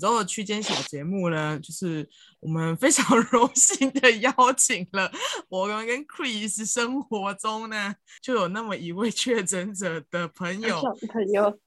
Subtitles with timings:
[0.00, 2.08] 本周的区间小节目呢，就是
[2.40, 5.12] 我们非常 荣幸的邀请了
[5.50, 10.80] 我们跟 Chris 生活中呢就有那么一位确诊者的朋友。
[11.12, 11.58] 朋友，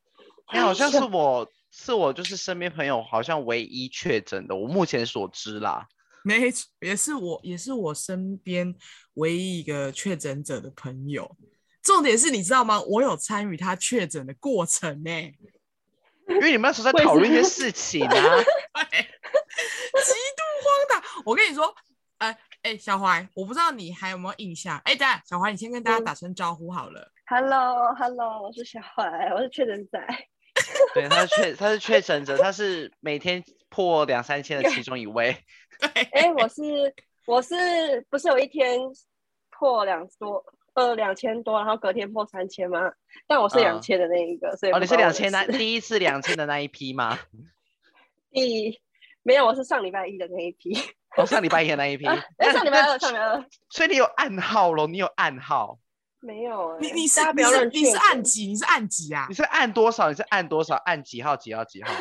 [0.48, 5.88] 哎，好像是我是我就是身边朋友好像唯一确诊的，我目前所知啦。
[6.24, 8.74] 没错，也是我也是我身边
[9.14, 11.38] 唯一一个确诊者的朋友。
[11.84, 12.82] 重点是你知道吗？
[12.82, 15.11] 我有参与他确诊的过程呢。
[16.27, 21.23] 因为你们那时候在讨论一些事情 啊， 对，极度荒唐。
[21.25, 21.73] 我跟你说，
[22.18, 24.77] 哎、呃、哎、欸，小怀，我不知道你还有没有印象？
[24.86, 27.01] 哎、欸，等下，小怀，你先跟大家打声招呼好了。
[27.01, 29.99] 嗯、Hello，Hello，我是小怀，我是确诊仔。
[30.93, 35.35] 对，他是确他是确诊者，他是每天破两三千的其中一位。
[35.80, 36.61] 对，哎、欸，我是
[37.25, 37.55] 我是
[38.09, 38.80] 不是有一天
[39.49, 40.43] 破两多？
[40.73, 42.91] 呃，两千多，然后隔天破三千吗？
[43.27, 47.19] 但我是两千的那一个，嗯、所以哦，你是两千那第一次两千的那一批吗？
[48.31, 48.81] 第
[49.21, 50.73] 没有，我是上礼拜一的那一批。
[51.15, 52.05] 哦，上礼拜一的那一批。
[52.07, 52.17] 哎、
[52.49, 53.45] 啊，上礼拜二，上礼拜二。
[53.69, 54.88] 所以你有暗号喽？
[54.88, 55.80] 你有暗号？
[56.19, 58.47] 没有、欸，你你是你是你是按几？
[58.47, 59.25] 你是按几啊？
[59.30, 60.09] 你是按多少？
[60.09, 60.75] 你是按多少？
[60.85, 61.35] 按几号？
[61.35, 61.63] 几号？
[61.63, 61.93] 几号？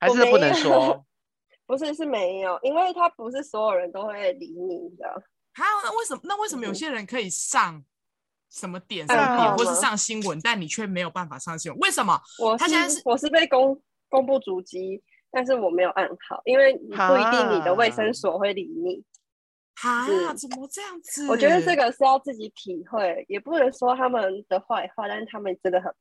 [0.00, 1.04] 还是不能说？
[1.66, 5.22] 不是，是没有，因为他不是所有人都会理你的。
[5.52, 6.20] 还有那为什么？
[6.24, 7.84] 那为什么有些人可以上？
[8.50, 12.18] 什么点什么点，或是上新闻，但你却没有办法上新闻，为什么？
[12.40, 19.04] 我他现在是我是被公公布足迹，但是我没有按好，因为不一定你的卫生所会理你。
[19.82, 20.34] 啊？
[20.34, 21.28] 怎么这样子？
[21.28, 25.92] 我觉得这个是要自己体会，也不能说他们的坏话，但是他们真的很，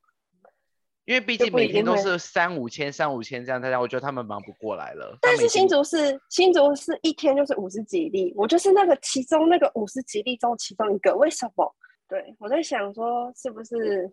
[1.06, 5.16] 因为毕竟每天都是三五千、三五千这样，大家我觉得他们忙不过来了。
[5.22, 11.76] 但是新竹是新竹是一天就是五十几例，我就是那个其中那个五十几例中其中一个，为什么？
[12.08, 14.12] 对，我在想说，是不是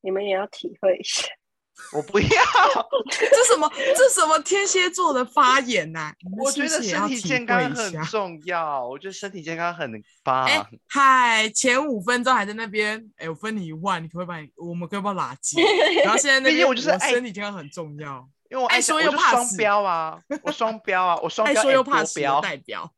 [0.00, 1.26] 你们也要体会一下？
[1.94, 2.28] 我不要，
[3.10, 3.66] 这什么
[3.96, 6.14] 这什么天蝎座的发言呐、啊？
[6.38, 9.90] 我觉得身体健康很重要，我觉得身体健康很
[10.22, 10.44] 棒。
[10.44, 15.58] 哎，嗨，前五分钟还在那边，哎，我分你一万，你可不可以把你我们可不可以垃圾？
[16.04, 22.92] 然后现在那 边我就是身体健康很重要，因为我爱说又怕双标啊，我双标啊，我双标，爱说又怕标代表，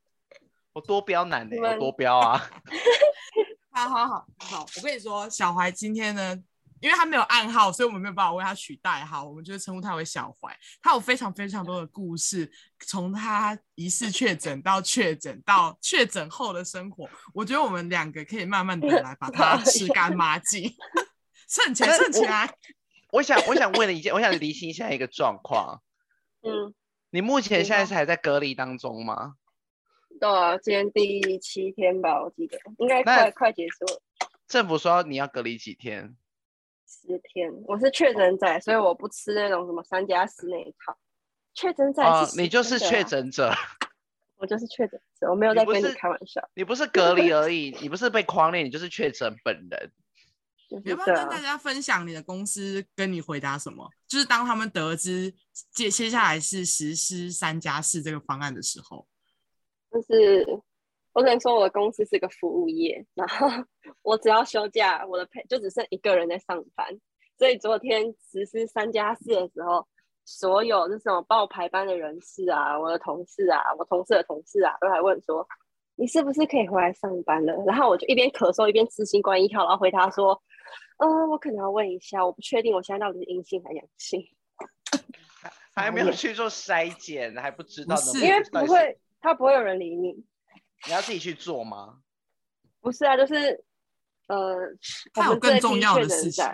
[0.72, 2.50] 我多标男的，我多标啊。
[3.74, 6.32] 好好好好，我跟你说，小怀今天呢，
[6.78, 10.56] 因为他没有暗号，所以我们没有办法为他取代号，我们就称呼他为小怀。
[10.80, 12.48] 他有非常非常多的故事，
[12.86, 20.72] 从他疑似确诊到确诊到确诊后的生活，我觉得我们两个可以慢慢的来把它吃干抹净，
[21.48, 22.54] 蹭起来，蹭起来。
[23.10, 25.82] 我想，我想问了一件，我想厘清一下一个状况。
[26.42, 26.72] 嗯，
[27.10, 29.34] 你目前现在是还在隔离当中吗？
[30.24, 34.00] 对啊，今天第七天吧，我记得应该快快结束了。
[34.48, 36.16] 政府说你要隔离几天？
[36.88, 37.52] 十天。
[37.66, 40.96] 我是确诊者，所以我不吃那种什么三加四那一套。
[41.52, 42.02] 确诊者、
[42.38, 43.52] 你就是确诊者。
[44.36, 46.40] 我就是确诊者，我没有在跟你开玩笑。
[46.54, 49.92] 你不是，你不是隔离 而已，你不是被匡列，你就是确诊本人。
[50.70, 53.86] 你要不要跟大家分享你的公司跟你回答什么？
[54.08, 55.34] 就是当他们得知
[55.70, 59.06] 接接下来是实施三加四这个方案的时候。
[59.94, 60.44] 就是
[61.12, 63.46] 我只能说我的公司是个服务业，然后
[64.02, 66.88] 我只要休假，我的配就只剩一个人在上班。
[67.38, 69.86] 所以昨天实施三加四的时候，
[70.24, 75.46] 所有就是什么报排班的人士啊，我的同事啊，我同事的同事啊，都来问说
[75.94, 77.54] 你是不是可以回来上班了？
[77.64, 80.42] 然后我就一边咳嗽一边吃新冠一号，然后回答说，
[80.98, 84.24] 呃，我可能要问一下，我不确定我现在到底是阴性还是阳性，
[85.72, 88.98] 还没有去做筛检，还不知道呢因为不会。
[89.24, 90.12] 他不会有人理你，
[90.86, 92.00] 你要自己去做吗？
[92.82, 93.64] 不是啊，就是
[94.28, 94.54] 呃，
[95.14, 96.44] 他有更重要的事情。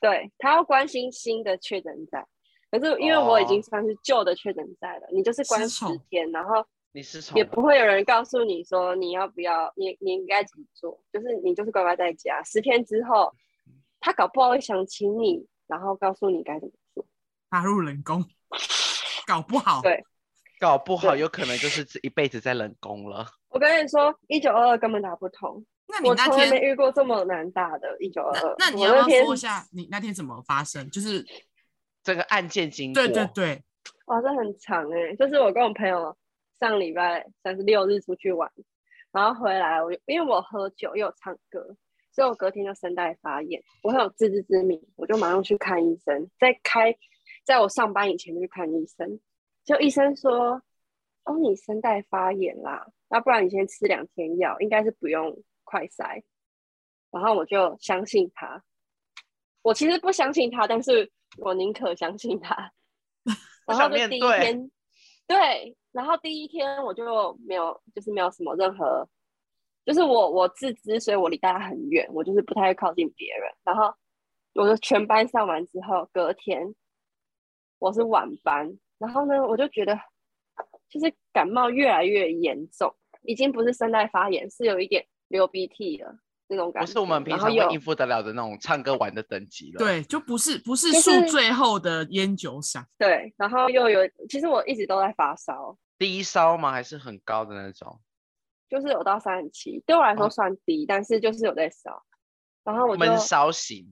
[0.00, 2.26] 对，他要关心新的确诊者，
[2.70, 13.30] 可是因为我已经算是旧的确诊者了，哦，你就是关十天，然后你是也不会有人告诉你说你要不要，你你应该怎么做，就是你就是乖乖在家，十天之后
[14.00, 17.06] 他搞不好会想请你，然后告诉你该怎么做，
[17.50, 18.24] 打入冷宫，
[19.26, 19.82] 搞不好。
[19.82, 20.02] 对。
[20.64, 23.26] 搞不好有可能就是这一辈子在冷宫了。
[23.50, 25.62] 我跟你说，一九二二根本打不通。
[25.86, 28.54] 那你那天我从来没遇过这么难打的一九二二。
[28.58, 30.88] 那你要不要说一下你那天怎么发生？
[30.88, 31.22] 就是
[32.02, 33.02] 这个案件经过。
[33.02, 33.62] 对对对，
[34.06, 35.16] 哇，这很长哎、欸。
[35.16, 36.16] 就是我跟我朋友
[36.58, 38.50] 上礼拜三十六日出去玩，
[39.12, 41.76] 然后回来我因为我喝酒又有唱歌，
[42.10, 46.96] 所以我隔天就声带发炎，我很有自知之明，我就马上去看医生，在开
[47.44, 49.20] 在我上班以前就去看医生。
[49.64, 50.62] 就医生说，
[51.24, 56.22] 哦，你声带发炎啦，那不然你先吃两天药，应该是不用快塞。
[57.10, 58.62] 然后我就相信他，
[59.62, 62.72] 我其实不相信他，但是我宁可相信他。
[63.66, 64.70] 然后就第一天，
[65.26, 69.08] 对，然后第一天我就没有，就是没有什么任何，
[69.86, 73.50] 就是我我自知，所以我离大家很远，我就是不太会靠近别人。
[73.62, 73.94] 然后
[74.54, 76.74] 我就全班上完之后，隔天
[77.78, 79.94] 我是晚班，然后呢，我就觉得
[80.88, 86.16] 就是感冒越来越严重，已经不是声带发炎，是有一点流鼻涕了。
[86.46, 89.78] 那种感觉，不是我们平常会应付得了的那种唱歌玩的等级了。
[89.78, 92.82] 对，就不是不是宿醉后的烟酒嗓。
[92.96, 95.76] 对，然后又有，其实我一直都在发烧。
[95.98, 96.72] 低烧吗？
[96.72, 98.00] 还是很高的那种？
[98.70, 102.02] 就是有到三十七，对我来说算低，哦、但是就是有在烧。
[102.62, 103.86] 然后我就闷烧型。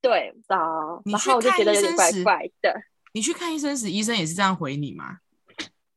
[0.00, 1.02] 对，烧。
[1.04, 2.80] 然后我就觉得有点怪怪的。
[3.18, 5.18] 你去看医生时，医生也是这样回你吗？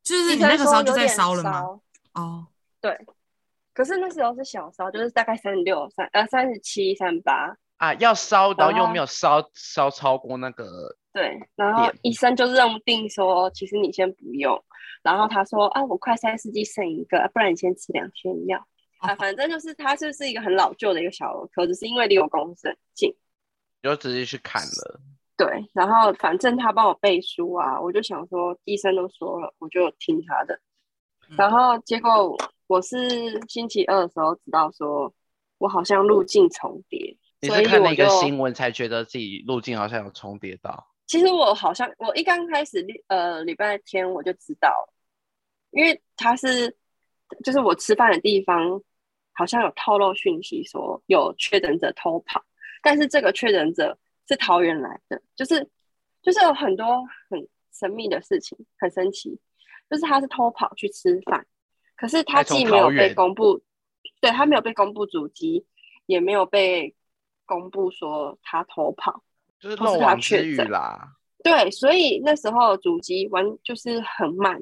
[0.02, 1.80] 就是你那个时候就在烧了吗？
[2.14, 2.48] 哦，
[2.80, 2.98] 对。
[3.72, 10.96] 可是那时候是小烧，就是大概三十六、三呃三十七、三八啊，要烧，然后又没有烧烧超过那个。
[11.12, 14.60] 对，然后医生就认定说，其实你先不用。
[15.04, 18.66] 然后他说啊，我快三十剂剩一个，不然你先吃两天药
[18.98, 19.14] 啊。
[19.14, 23.14] 反正就是他就是一个很老旧的一个小儿科，只是因为离我公司很近，
[23.80, 25.00] 就直接去看了。
[25.36, 30.58] 对，然后反正他帮我背书啊，我就想说医生都说了，我就听他的。
[31.36, 32.36] 然后结果。
[32.68, 35.12] 我是星期二的时候知道说，
[35.58, 37.14] 我好像路径重叠。
[37.42, 40.86] 你是看那个新闻才觉得自己路径好像有重叠到？
[41.06, 44.88] 其实我好像我一刚开始呃礼拜天我就知道，
[45.72, 46.74] 因为他是
[47.44, 48.80] 就是我吃饭的地方
[49.34, 52.42] 好像有透露讯息说有确诊者偷跑，
[52.82, 53.98] 但是这个确诊者
[54.28, 55.68] 是桃园来的，就是
[56.22, 59.38] 就是有很多很神秘的事情，很神奇，
[59.90, 61.46] 就是他是偷跑去吃饭。
[61.96, 63.62] 可是他既没有被公布，
[64.20, 65.64] 对，他没有被公布足迹，
[66.06, 66.94] 也没有被
[67.46, 69.22] 公布说他偷跑，
[69.60, 71.16] 就是漏网之鱼啦。
[71.44, 74.60] 对，所以那时候主机完就是很慢，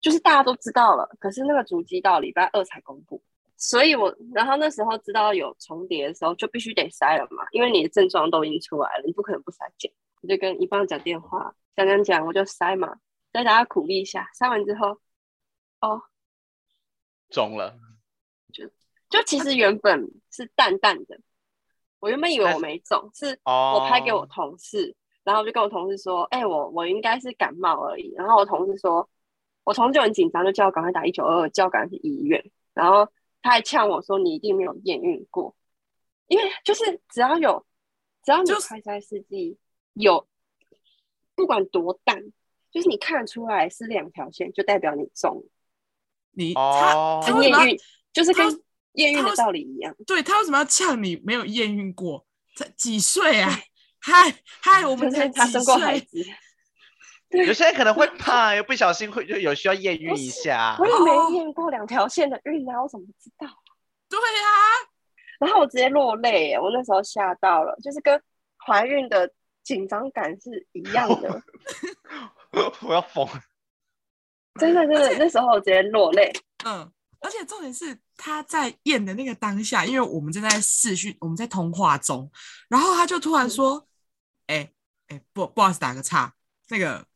[0.00, 3.22] 就是大家都知道了，可是那个主机到礼拜二才公布。
[3.60, 9.92] 所以我然后那时候知道有重叠的时候，就必须得塞了嘛，因为你的症状都已经出来了，你不可能不塞检。
[10.22, 12.96] 我就跟一方讲电话，讲讲讲，我就塞嘛，
[13.32, 14.28] 再大家鼓励一下。
[14.34, 14.98] 塞完之后，
[15.80, 16.02] 哦。
[17.28, 17.78] 中了，
[18.52, 18.66] 就
[19.08, 21.20] 就其实原本是淡淡的，
[22.00, 28.12] 我原本以为我没肿，是我拍给我同事，然后我就跟我同事说，哎、欸，我我应该是感冒而已。
[28.16, 29.08] 然后我同事说，
[29.62, 32.50] 我同事就很紧张，就叫我赶快打一九二二，叫我赶快去医院。
[32.74, 33.06] 然后
[33.42, 35.56] 他还呛我说，你一定没有验孕过，
[36.26, 37.66] 因为就是只要有
[38.22, 39.56] 只要你快筛试剂
[39.94, 40.28] 有，
[41.34, 42.22] 不管多淡，
[42.70, 45.44] 就是你看出来是两条线，就代表你中。
[46.32, 47.78] 你他他验孕
[48.12, 52.26] 就是跟验孕的道理一样，对，他为什么要呛你没有验孕过？
[52.56, 53.50] 才几岁啊？
[54.00, 56.08] 嗨嗨，我们才几岁？
[57.30, 60.76] 有些人可能会怕， 又不小心会就有需要验孕一下。
[60.78, 63.46] 我也没验过两条线的孕啊，我怎么知道？
[64.08, 64.48] 对呀，
[65.38, 68.20] 然后我直接落泪，我那时候吓到了，就是跟
[68.66, 69.30] 怀孕的
[69.62, 71.42] 紧张感是一样的。
[72.82, 73.26] 我要疯。
[74.58, 76.32] 真的，真的，那时候我直接落泪。
[76.64, 82.28] 嗯，而且重点是他在验的那个当下，因为我们正在视讯，我们在通话中，
[82.68, 83.86] 然后他就突然说
[84.48, 84.66] ：“哎、嗯、哎、
[85.10, 86.34] 欸欸，不不好意思，打个岔，
[86.68, 87.06] 那个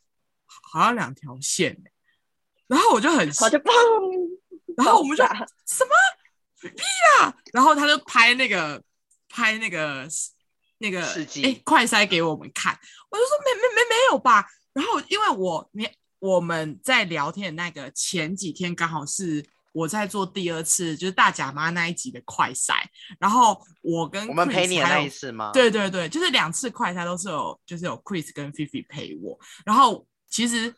[0.63, 1.77] 好像两条线。”
[2.69, 3.71] 然后我就很，我就砰，
[4.77, 5.91] 然后我们就什么
[6.61, 6.83] 屁
[7.21, 7.35] 啊！
[7.53, 8.83] 然后他就拍那个
[9.29, 10.09] 拍那个
[10.79, 11.05] 那个
[11.43, 12.79] 哎、快塞给我们看，
[13.11, 14.47] 我就说没没没没有吧。
[14.73, 15.89] 然后因为我你。
[16.21, 22.77] 我们在聊天的那个前几天，刚好是我在做第二次，就是大甲妈那一集的快筛，
[23.19, 25.51] 然后我跟我们陪你那一次吗？
[25.53, 29.39] 对对对，就是两次快筛都是有，就是有 Chris 跟 Fifi 陪我。
[29.67, 30.75] 然后其实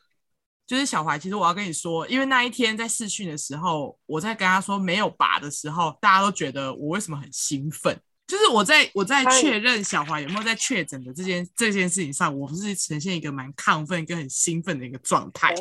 [0.66, 7.98] 就是小怀，其实我要跟你说，因为那一天在试训的时候，我在跟他说没有拔的时候，大家都觉得我为什么很兴奋。
[8.26, 15.54] 就是我在我在确认小怀有没有在确诊的这件这件事情上，我不是呈现一个蛮亢奋跟很兴奋的一个状态，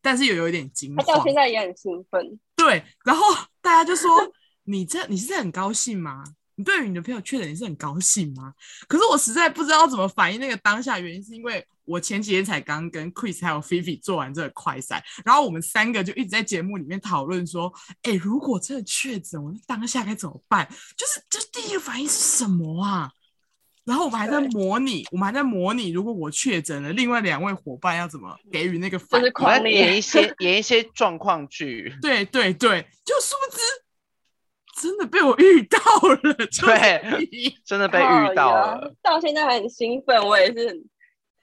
[0.00, 1.04] 但是又有一点惊慌。
[1.04, 2.40] 他到现在也很兴奋。
[2.56, 3.26] 对，然后
[3.60, 4.08] 大家就说
[4.64, 6.24] ：“你这你是在很高兴吗？
[6.56, 8.52] 你对于你的朋友确诊你是很高兴吗？”
[8.88, 11.66] 可是我实在不知道怎么反应那个当下，原因是因为。
[11.84, 17.70] 我前几天才刚跟 Chris 还有 Fifi 做完这个快筛，然后我们三个就一直在节目里面讨论说，
[18.02, 20.66] 哎，如果真的确诊，我当下该怎么办？
[20.96, 23.10] 就是，就是第一个反应是什么啊？
[23.84, 29.72] 然后我们还在模拟，我们还在模拟，如果我确诊了，另外两位伙伴要怎么给予那个反应？
[29.72, 31.92] 演一些演一些状况剧。
[32.00, 33.62] 对对对，就殊不知
[34.80, 40.82] 真的被我遇到了，对，真的被遇到了，到现在还很兴奋，我也是。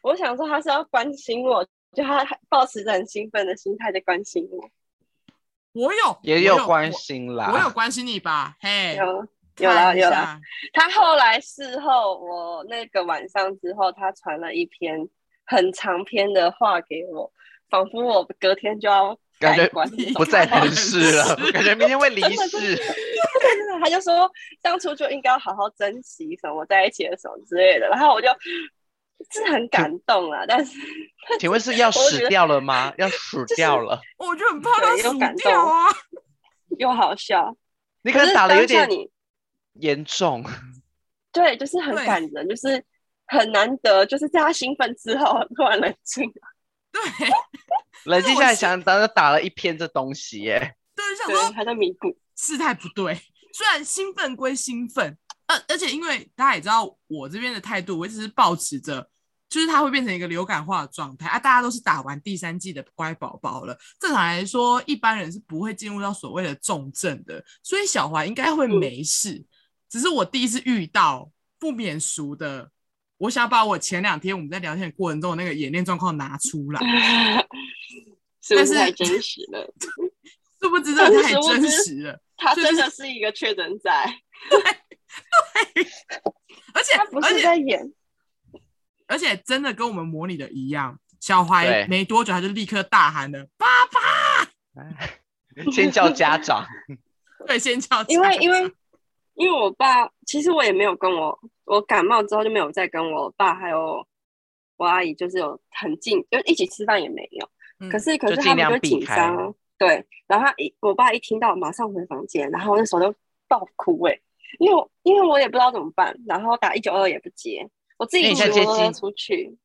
[0.02, 1.62] 我想说他是要关心我，
[1.94, 4.70] 就他还抱持着很兴奋的心态在关心我。
[5.74, 7.50] 我有，也有关心啦。
[7.52, 8.56] 我，我有关心你吧？
[8.62, 10.40] 嘿，有，有啦，有啦。
[10.72, 15.08] 他后来事后，我那个晚上之后，他传了一篇
[15.46, 17.32] 很长篇的话给我，
[17.70, 19.68] 仿佛我隔天就要感觉
[20.14, 22.78] 不在人世了，感觉明天会离世。
[23.82, 24.30] 他就说
[24.62, 28.28] 当初就应该要好好珍惜什么在一起的时候之类的，然后我就
[29.32, 30.44] 是很感动啊。
[30.46, 30.74] 但是，
[31.40, 32.94] 请问是要死掉了吗？
[32.98, 34.02] 要死掉了？
[34.18, 35.88] 我就很怕他死掉啊，
[36.78, 37.56] 又好笑。
[38.02, 38.88] 你可能打的有点
[39.74, 40.44] 严重。
[41.32, 42.84] 对，就是很感人，就是
[43.28, 46.49] 很难得，就是在他兴奋之后突然冷静了。
[46.94, 47.30] 对，
[48.06, 50.76] 冷静下来想，当时打了一篇这东西耶。
[50.96, 53.20] 对，想说还在弥补，事态不对。
[53.54, 55.18] 虽然兴奋归兴奋，
[55.48, 59.10] 而、呃、而且因为大家也知道我这边的态度，我一直是保持着，
[59.50, 61.40] 就是它会变成一个流感化的状态啊。
[61.40, 69.32] 大家都是打完第三季的乖宝宝了，正常来说一般人是不会进入到所谓的重症的，所以小华应该会没事。
[69.34, 69.46] 嗯、
[69.90, 72.70] 只是我第一次遇到不免俗的，
[73.20, 76.80] 我想把我前两天我们在聊天的过程中的那个演练状况拿出来，
[78.42, 79.72] 是不是太真实了？
[80.60, 82.20] 殊不知这太真实了。
[82.36, 83.92] 他真的是一个确诊仔，
[84.50, 84.62] 对，
[85.74, 85.88] 对，
[86.74, 87.94] 而且他不是在演，
[89.08, 90.98] 而且真的跟我们模拟的一样。
[91.20, 94.50] 小怀没多久他就立刻大喊了：“爸爸！
[95.74, 96.66] ”先叫家长，
[97.46, 98.14] 对，先叫家长。
[98.14, 98.74] 因为因为
[99.40, 104.06] 因为我爸，其实我也没有跟我，我感冒之后就没有再跟我爸还有
[104.76, 107.50] 我阿姨，就是有很近，就一起吃饭也没有。
[107.80, 109.56] 嗯、可是可是他们就紧张。
[109.78, 113.16] 对，然后他一我爸一听到，马上回房间，然后那时候就
[113.48, 114.20] 爆哭哎，
[114.60, 117.66] 因为因为我也不知道怎么办，然后打一九二也不接，
[117.98, 119.58] 我自己骑摩托车出去。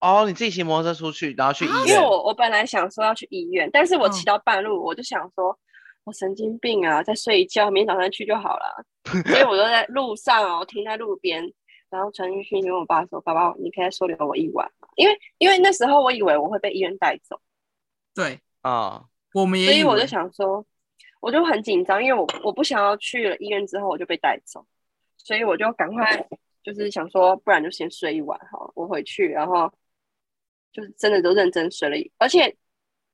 [0.00, 1.86] 哦，你自己骑摩托车出去，然后去医院。
[1.86, 5.58] 因为我我本来想说要去医院，但是我骑到半路，我就想说，哦、
[6.06, 8.84] 我神经病啊，在睡一觉，明天早上去就好了。
[9.26, 11.44] 所以我都在路上哦，停在路边，
[11.90, 17.38] 然后传讯息跟我爸说：“爸爸，你可以收留我一晚吗？”因为因为那时候我以为我会被医院带走。
[18.14, 18.40] 对。
[18.62, 20.66] 啊，我们也，所以我就想说，
[21.20, 24.66] 我就很紧张，因为我我不想要去了医院之后我就被带走，
[25.18, 26.26] 所以我就赶快
[26.64, 29.72] 就是想说，不然就先睡一晚哈，我回去，然后
[30.72, 32.56] 就是真的都认真睡了，而且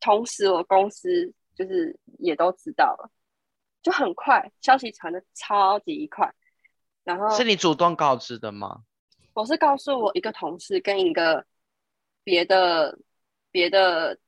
[0.01, 1.31] 同时我公司
[1.64, 3.11] 就是也都知道了，
[3.83, 6.33] 就很快消息传的超级快，
[7.04, 8.83] 然后是你主动告知的吗？
[9.35, 11.47] 我是告诉我一个同事跟一个
[12.25, 12.99] 别的
[13.50, 14.19] 别的。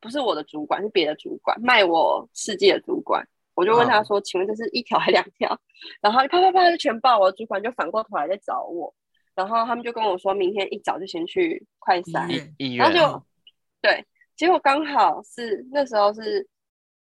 [0.00, 4.24] 不是我的主管，是别的主管卖我世界的主管，我就问他说：“oh.
[4.24, 5.60] 请问这是一条还两条？”
[6.00, 8.94] 然后啪啪啪就全报，我主管就反过头来在找我，
[9.34, 13.26] 然后他们就跟我说明天一早就先去快筛，医院，然后就
[13.82, 16.48] 对，结果刚好是那时候是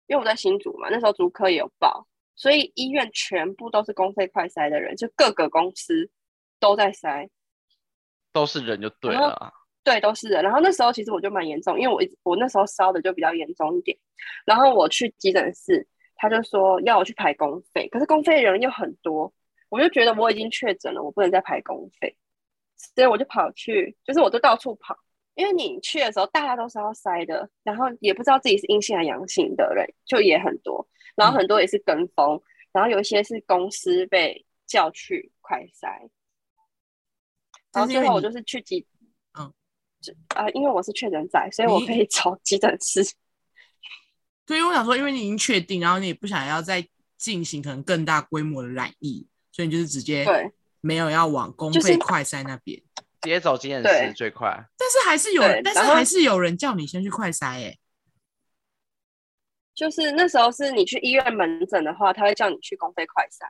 [0.09, 6.11] 因为我在新竹嘛，那时候竹科也有报，所以医院全部都是公费快筛的人，就各个公司
[6.59, 7.29] 都在筛，
[8.33, 9.55] 都是人就对了。
[9.85, 10.43] 对，都是人。
[10.43, 13.97] 然后那时候其实我就蛮严重，因为我一我那时候烧的就比较严重一点。
[14.45, 15.87] 然后我去急诊室，
[16.17, 19.33] 他就说要我去排公费，可是公费人又很多，
[19.71, 22.17] 我就觉得我已经确诊了，我不能再排公费，
[22.77, 24.99] 所以我就跑去，就是我就到处跑，
[25.38, 32.42] 因为你去的时候大家都是要筛的，然后也不知道自己是阴性还是阳性的人就也很多，然后很多也是跟风，嗯、
[32.73, 36.11] 然后有一些是公司被叫去快筛，
[37.73, 38.85] 然后最后我就是去急。
[39.30, 39.49] 啊、
[40.35, 43.04] 呃，因为我是确诊仔，所以我可以找急诊室。
[44.45, 46.85] 对，因为我想说，因为你已经确定，然后你也不想要再
[47.16, 50.50] 进行可能更大规模的染疫，所以你就是直接对。
[50.80, 52.80] 没有要往公费快筛那边，
[53.20, 54.48] 直接走急诊室最快。
[54.76, 57.76] 但是还是有人，但是还是有人叫你先去快筛，哎，
[59.75, 63.46] 就是那时候是你去医院门诊的话，他会叫你去公费快筛，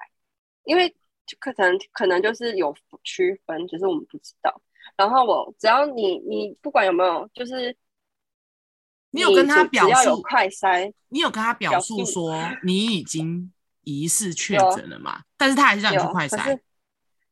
[0.64, 0.94] 因为
[1.38, 4.60] 可能可能就是有区分，只是我们不知道。
[4.96, 7.76] 然后我只要你你不管有没有，就是
[9.10, 12.34] 你有跟他表述有快筛，你有跟他表述说
[12.64, 15.22] 你已经疑似确诊了嘛？
[15.36, 16.58] 但是他还是叫你去快筛，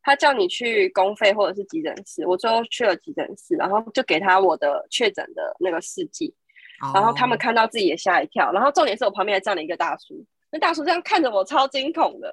[0.07, 6.33] 他叫你去公费或者是急诊室，我最后去了急诊室，然后就给他我的确诊的那个试剂，
[6.81, 12.33] 哦、然后他们看到自己也吓一跳，然后重点是我旁边还站了一个大叔，那大叔这样看着我超惊恐的，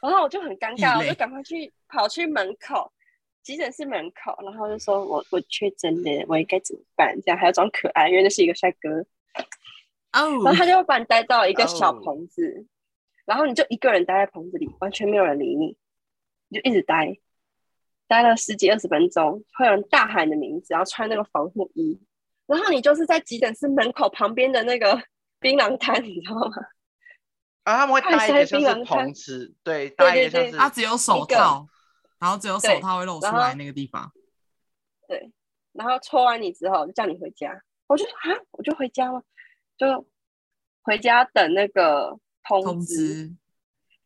[0.00, 2.92] 然后我就很尴尬，我就赶快去跑去门口。
[3.40, 7.18] 急诊室门口，然后就说我我确诊了，我应该怎么办？
[7.22, 8.90] 这样还要装可爱，因为那是一个帅哥。
[10.12, 10.46] 哦，oh.
[10.46, 12.66] 然后他就会把你带到一个小棚子，oh.
[13.24, 15.74] 然后你就一个人待在棚子里，完全没有人理你，
[16.48, 17.16] 你就一直待，
[18.06, 22.00] 待了十几二十分钟，会有人大喊你的名字，然后穿那个防护衣，
[22.46, 25.02] 然后你就是在急诊室门口旁边的那个
[25.40, 26.50] 槟榔摊，你知道吗？
[27.64, 31.68] 啊，他们会搭一个像是棚子，对，搭一个像是他只有手套，
[32.18, 34.10] 然后只有手套会露出来那个地方。
[35.06, 35.30] 对，
[35.72, 39.22] 然后抽完你之后就叫你回家，我就啊，我就回家了，
[39.76, 40.06] 就
[40.82, 42.66] 回家等那个通知。
[42.66, 43.36] 通知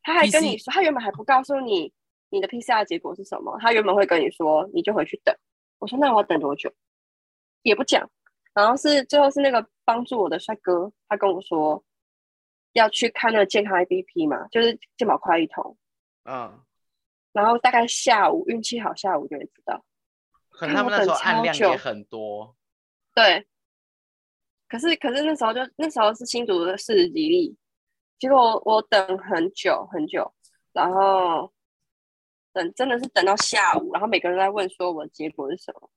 [0.02, 1.92] 他还跟你说，他原本还不告诉你
[2.32, 5.32] 你的 PCR 结果是什么，他原本会跟你说，你就回去等。
[5.78, 6.72] 我说那我要等多久？
[7.62, 8.10] 也不讲。
[8.54, 11.84] 然后是最后是那个帮助我的帅哥，他跟我说
[12.72, 15.76] 要去看那个健康 APP 嘛，就是健保快一通。
[16.24, 16.60] 嗯。
[17.32, 19.84] 然后大概下午运气好，下午就会知道。
[20.48, 22.56] 可能他们那时候案量也很多。
[23.14, 23.46] 对。
[24.68, 27.56] 可是可是那时候就那时候是新竹的四十几例，
[28.18, 30.32] 结果，我等很久很久，
[30.72, 31.52] 然后
[32.52, 35.90] 等真的是等到下午，然后每个人都在问说我的结果是什么，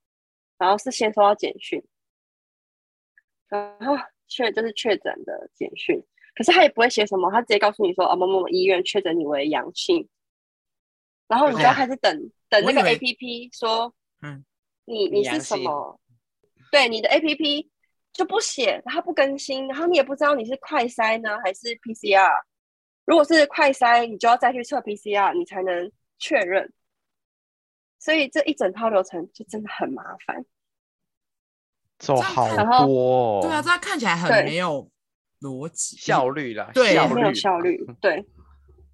[0.58, 1.84] 然后是先收到简讯。
[3.48, 3.96] 然后
[4.28, 6.04] 确就是确诊的简讯，
[6.36, 10.10] 可是他也不会写什么，他直接告诉你说，哦，某某某医院确诊你为阳性，
[11.28, 12.12] 然后你就要开始等、
[12.50, 14.44] 哎、等那个 A P P 说，嗯，
[14.86, 16.00] 你你是什么？
[16.72, 17.70] 对，你的 A P P
[18.12, 22.46] 就不写，他不更新，然后你也不知道你是快筛呢还是 P C R。
[23.06, 26.72] 如果是快筛，你就要再去测 P C R，你才能确认。
[28.00, 30.46] 所以这一整套流程就真的很麻烦。
[31.98, 32.48] 走好
[32.86, 34.92] 多，哦对啊，这样看起来很没有
[35.40, 38.26] 逻辑效率啦，对，没有效率， 对，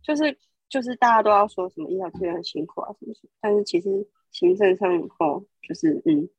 [0.03, 0.37] 就是
[0.69, 3.89] 就是大家都要说什么医疗资源很辛苦啊什么什么，但是其实
[4.31, 4.87] 行政上
[5.17, 6.29] 哦，就是嗯，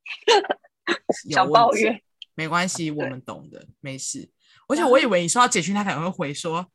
[1.28, 2.00] 小 抱怨，
[2.34, 4.30] 没关系，我们懂的，没事。
[4.68, 6.66] 而且我以为你说要简讯，他可能会回说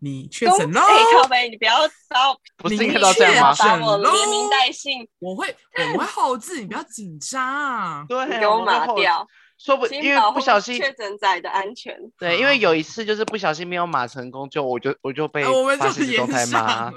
[0.00, 3.54] 你确诊了，靠北，你不要骚， 不是应该都这样吗？
[3.58, 5.54] 把我连名带姓，我会
[5.94, 9.26] 我会后置，你不要紧张，对，给我码掉。
[9.58, 11.94] 说不，因为不小心确诊仔的安全。
[12.18, 15.44] 对，因为有一次就是不小心没有码成功，就我就我就被
[15.78, 16.90] 发现状态骂。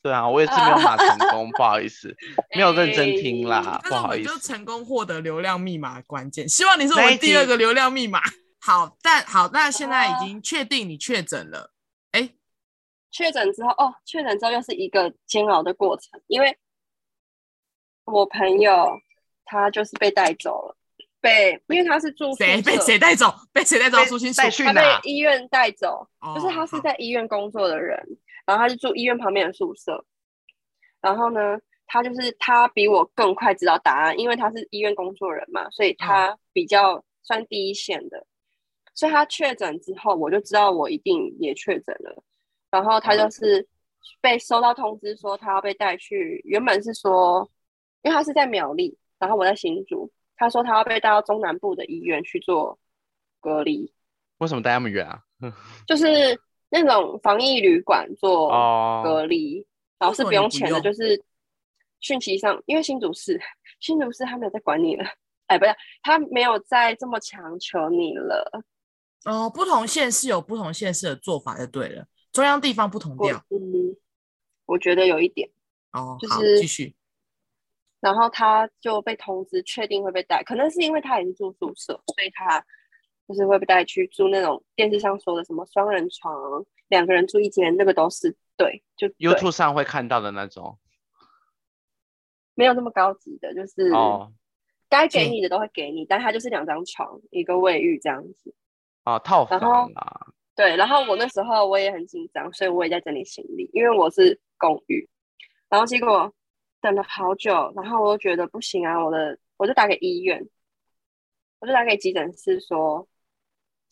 [0.00, 2.14] 对啊，我也是没有码成功，不好意思，
[2.54, 4.30] 没有认真听啦，不好意思。
[4.30, 8.20] 就成功获得流量密码关键，希望你是我们第二个流量密码。
[8.60, 11.72] 好，但好，那现在已经确定你确诊了。
[13.10, 16.56] 哎，确诊之后哦，确诊之后又是一个煎熬的过程，因为
[18.04, 18.98] 我朋友
[19.44, 20.76] 他就是被带走了。
[21.22, 23.26] 被，因为他是住谁被谁带走？
[23.52, 23.98] 被谁带走？
[24.04, 24.40] 说清楚。
[24.64, 30.02] 他被医院带走，就是他是在医院工作的人，哦、然后他是住医院旁边的宿舍。
[31.02, 38.16] 然后呢，他就是他比我更快知道答案，因为他是医院工作人嘛，所以他比较算第一线的。
[38.16, 38.26] 嗯、
[38.94, 42.24] 所以他确诊之后，我就知道我一定也确诊了。
[42.70, 43.66] 然后他就是
[44.20, 47.50] 被收到通知说他要被带去，原本是说，
[48.02, 50.10] 因为他是在苗栗，然后我在新竹。
[50.36, 52.78] 他说他要被带到中南部的医院去做
[53.40, 53.92] 隔离。
[54.38, 55.22] 为什么带那么远啊？
[55.86, 56.06] 就是
[56.70, 58.48] 那种防疫旅馆做
[59.04, 59.64] 隔离，哦、
[59.98, 61.22] 然后是不用钱的，就是
[62.00, 63.38] 讯息上，因为新竹市，
[63.80, 65.04] 新竹市他没有在管你了，
[65.46, 68.64] 哎，不是，他没有再这么强求你了。
[69.26, 73.44] 哦，不同县市有不同县市的做法就对了，中央地方不同调。
[73.50, 73.96] 嗯，
[74.66, 75.50] 我觉得有一点。
[75.92, 76.94] 哦，就是继续。
[78.00, 82.64] 然后他就被通知，确定会被带，可能是因为他也是住宿舍，所以他
[83.28, 90.78] 就是会被带去住那种电视上说的什么双人床，两个人住一间，那个都是对，就 YouTube 上会看到的那种，
[92.54, 94.32] 没有那么高级的，就是哦，
[94.88, 98.54] 该给你的都会给你，哦、但他就是两张床，一个卫浴这样子，
[99.04, 100.28] 哦，套房啊，
[100.60, 105.08] 对，然后我那时候我也很紧张，所以我也在整理行李，因为我是公寓，
[105.68, 106.32] 然后结果。
[106.82, 109.04] 等了好久，然后我就觉得不行啊！
[109.04, 110.48] 我的，我就打给医院，
[111.58, 113.06] 我就打给急诊室说：“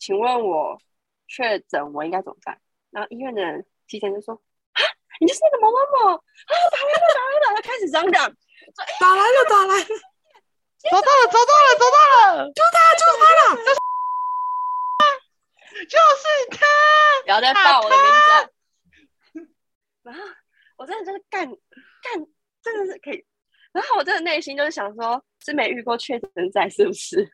[0.01, 0.81] 请问我
[1.27, 4.33] 确诊，我应该怎么办？”然后医院的人急诊就说
[4.73, 4.81] ：“啊，
[5.21, 6.21] 你就是那个某某某啊，
[6.73, 8.35] 打来了，打来了！”他开始嚷嚷说
[8.99, 9.85] ：“打来了，打来了，
[10.89, 11.97] 找到了，找到了，找到
[12.33, 13.78] 了，就他，就是他了，
[15.85, 16.65] 就是他，
[17.23, 19.49] 不要再报我的名字。”
[20.03, 20.21] 然后
[20.77, 22.27] 我真的就是干干。
[22.61, 23.25] 真的是可以，
[23.71, 27.25] 然后我真的内心就是想说，是没遇过确诊仔是不是？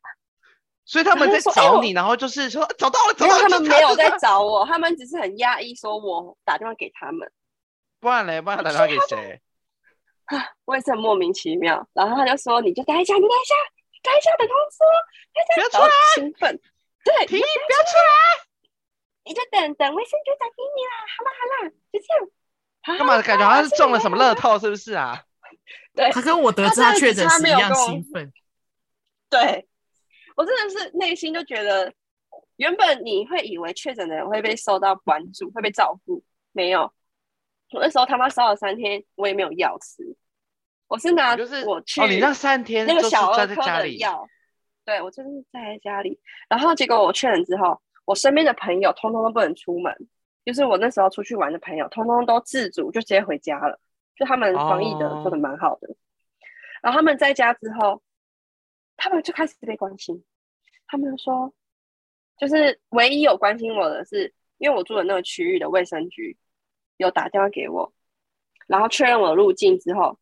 [0.85, 3.41] 所以他们在找你，然后，然后就是说找到了，找到了。
[3.41, 7.27] 他们没有在找我，他们只是很压抑，说我打电话给他们。
[7.99, 9.41] 不然嘞，不然打电话给谁？
[10.25, 11.87] 啊， 我也是很莫名其妙。
[11.93, 13.55] 然后他就说：“你就待一下，你待一下，
[14.03, 14.93] 待一下，等通知哦。”
[15.55, 15.89] 不要出来！
[16.13, 16.61] 兴奋，
[17.05, 18.45] 对，停，不要出来！
[19.23, 22.97] 你就等等卫生局长给你啦，好啦好啦，就这样。
[22.97, 25.23] 干嘛感觉好像是中了什么乐透，是不是啊？
[25.93, 28.33] 对，他跟我得知他确诊时一样兴奋。
[29.29, 29.67] 对，
[30.35, 31.93] 我真的是内心就觉得，
[32.57, 36.91] 原本你会以为确诊的人会被受到关注，会被照顾，没有。
[37.71, 40.03] 我那时候他妈烧了三天，我也没有药吃。
[40.87, 44.27] 我是拿就是我去哦，你那三天那个小儿科的药，
[44.85, 46.19] 对我就是在家里。
[46.47, 49.93] 然后结果我确诊之后，我身边的朋友通通都不能出门，
[50.45, 53.79] 就是我那时候出去玩的朋友，通通都自主就直接回家了。
[54.15, 55.89] 就他们防疫的做的蛮好的。
[56.81, 58.01] 然后他们在家之后，
[58.95, 60.23] 他们就开始被关心。
[60.87, 61.53] 他们说，
[62.37, 66.37] 就是唯一有关心我的是，因为我住的那个区域的卫生局
[66.97, 67.91] 有打电话给我，
[68.67, 70.17] 然后确认我入境之后。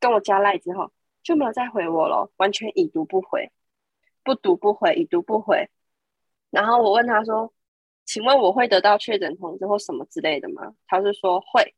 [0.00, 0.92] 跟我加赖之后
[1.24, 3.50] 就没有再回我了，完全已读不回，
[4.28, 5.70] 不读不回，已读不回。
[6.50, 7.50] 然后我问他说
[8.04, 11.74] ：“请问我会得到确诊通知或什么之类的吗？”他是说会，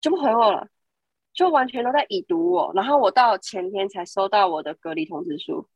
[0.00, 0.66] 就不回我了，
[1.32, 2.72] 就完全都在已读我。
[2.74, 5.68] 然后我到前天才收到我的隔离通知书，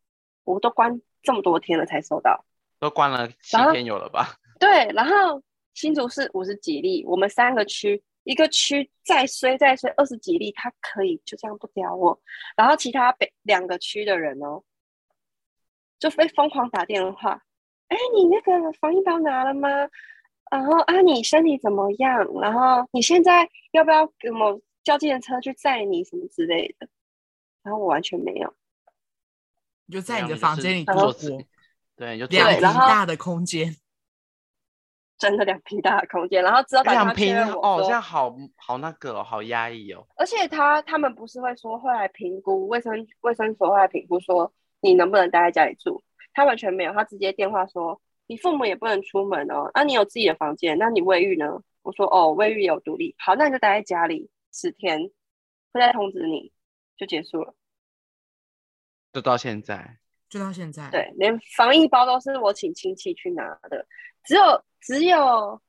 [0.42, 2.44] 我都关这么多天了才收到，
[2.80, 4.34] 都关了七天有了吧？
[4.58, 5.40] 对，然后
[5.72, 8.02] 新竹市五十几例，我们三个区。
[8.24, 12.20] 一个区再衰再衰二十几例，他可以就这样不屌我，
[12.58, 14.62] 然后其他北两个区的人哦，
[15.98, 17.42] 就被疯狂打电话，
[17.88, 19.68] 哎，你那个防疫包拿了吗？
[20.50, 22.26] 然后啊，你身体怎么样？
[22.40, 26.88] 然后你现在要不要给我叫计程车去载你什么之类的？
[27.62, 28.54] 然后我完全没有，
[29.90, 31.12] 就在你的房间里度过，
[31.96, 33.76] 对，就两平大的空间。
[35.18, 40.06] 真的两平大的空间，然后之后两平哦，这样好好那个、哦、好压抑哦。
[40.16, 51.62] 而且他他们不是会说会来评估卫生卫生所会来评估说你能不能待在家里住，他完全没有，他直接电话说你父母也不能出门哦，那、啊、你有自己的房间，那你卫浴呢？
[51.82, 55.10] 我说哦，卫浴有独立，好，那你就待在家里十天，
[55.72, 56.52] 会再通知你，
[56.96, 57.54] 就结束了。
[59.12, 63.86] 就到现在，就到现在，对，连防疫包都是我请亲戚去拿的，
[64.24, 64.62] 只有。
[64.80, 65.60] 只有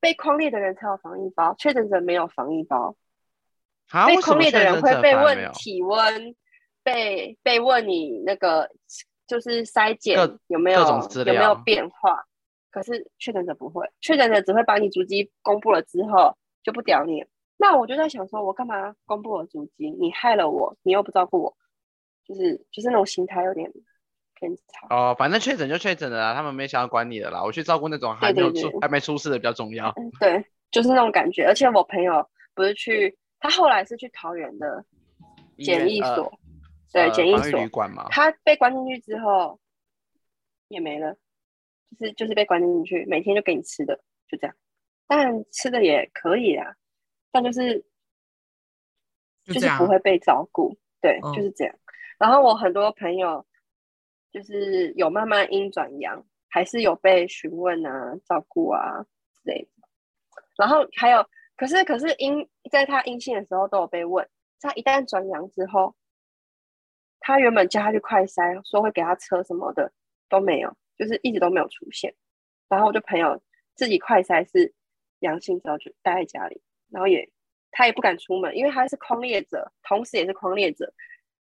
[0.00, 2.94] 被框列的人才有防疫包，确诊者没有防疫包。
[3.88, 6.36] 啊、被框列的人会被问体温，
[6.92, 8.68] 被被问你那个
[9.26, 12.24] 就是筛检有没有有没有变化。
[12.70, 17.24] 可是确诊者不会，确诊者只会把你足迹公布了之后就不屌你。
[17.56, 19.90] 那我就在想说，我干嘛公布我足迹？
[19.90, 21.56] 你害了我，你又不照顾我，
[22.24, 23.70] 就是就是那种心态有点。
[24.88, 27.44] 哦，反正确诊就确诊了啦，他们没想要管你的啦。
[27.44, 29.92] 我去照顾那种还没有出还没出事的比较重要。
[30.18, 31.44] 对，就是那种感觉。
[31.44, 34.82] 而且我朋友不是去，他后来是去桃园的
[35.58, 36.32] 检疫所，呃、
[36.92, 37.58] 对，检疫所。
[37.60, 39.60] 呃、他被关进去之后
[40.68, 41.14] 也没了，
[41.98, 43.96] 就是就是被关进去，每天就给你吃的，
[44.28, 44.56] 就这样。
[45.06, 46.74] 但吃的也可以啊，
[47.30, 47.84] 但就是
[49.44, 51.74] 就是不会被照顾，对，嗯、就是这样。
[52.18, 53.46] 然后我很多朋友。
[54.32, 59.88] 就是有慢慢阴转阳，还是有被询问啊、照顾啊之类的。
[60.56, 64.24] 然后还有，可是可是阴在他阴性的时候都有被问，
[64.60, 65.96] 他一旦转阳之后，
[67.20, 69.92] 他原本叫他去快筛，说会给他车什么的
[70.28, 72.14] 都没有，就是一直都没有出现。
[72.68, 73.40] 然后我就朋友
[73.74, 74.72] 自己快筛是
[75.20, 77.30] 阳性之后就待在家里，然后也
[77.70, 80.92] 他也不敢出门，因为他是匡列者，同时也是匡列者，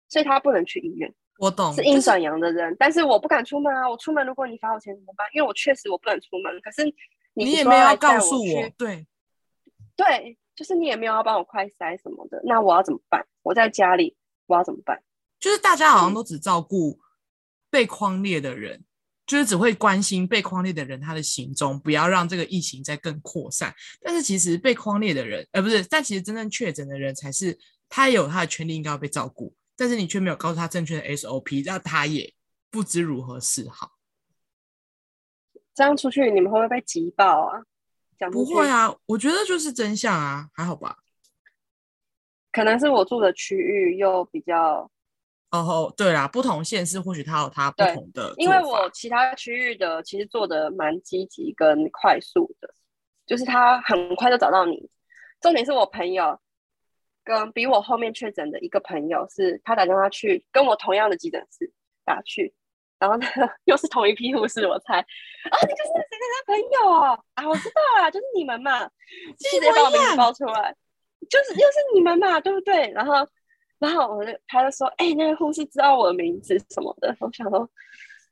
[0.09, 1.13] 所以他不能去医院。
[1.39, 3.87] 我懂，是阴转阳的人，就是、但是我不敢出门啊！
[3.87, 5.29] 我出门，如果你罚我钱怎么办？
[5.35, 6.83] 因为我确实我不能出门，可是
[7.35, 9.07] 你，你也没有要告诉我，对，
[9.95, 13.27] 对，就是你也没有要帮我快筛什么的，那我要怎么办？
[13.43, 15.03] 我在家里，我要怎么办？
[15.39, 16.99] 就是大家好像都只照顾
[17.71, 18.85] 被框列的人，嗯、
[19.27, 23.75] 就是只会关心被框列的人他的行踪，不要让这个疫情再更扩散。
[24.01, 29.55] 但是其实被框列的人，呃，不是，但其实真正确诊的人才是他有他的权利，应该要被照顾。
[29.77, 32.33] 但是你却没有告诉他正确的 SOP，让他也
[32.71, 33.93] 不知如何是好。
[35.75, 37.63] 这样出去你们会不会被挤爆啊？
[38.33, 40.97] 不会啊，我觉得就是真相啊，还好吧。
[42.51, 44.91] 可能是我住的区域又比较……
[45.51, 48.33] 哦，对啦，不同县市或许它有它不同的。
[48.37, 52.73] 因为我其他区域的其实做的蛮积极跟快速的，
[53.27, 54.91] 就是他很快就找到你。
[55.41, 56.39] 重点是我朋友。
[57.29, 61.73] 跟比我后面确诊的一个朋友是，他打电话去跟我同样的急诊室
[62.05, 62.55] 打去，
[63.01, 63.27] 然后呢
[63.67, 67.19] 又是同一批护士，我猜啊，你就是谁谁谁朋友啊？
[67.35, 68.87] 啊，我知道啊，就是你们嘛，
[69.37, 70.73] 直接把我名字报出来，
[71.29, 72.93] 就是又是你们嘛，对不对？
[72.93, 73.29] 然后
[73.79, 77.71] 然后我就他就说，哎、欸，那个护士知道我的名字什么的，我想说，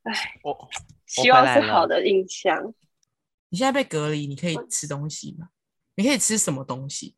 [0.02, 0.68] 哎，我
[1.06, 2.74] 希望是好的印象。
[3.50, 5.48] 你现在被隔离，你可以吃东西吗？
[5.96, 7.16] 你可以吃什么东西？